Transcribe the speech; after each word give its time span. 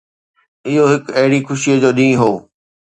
اهو 0.67 0.83
هڪ 0.91 1.03
اهڙي 1.19 1.39
خوشي 1.47 1.73
جو 1.81 1.89
ڏينهن 1.97 2.19
هو. 2.21 2.31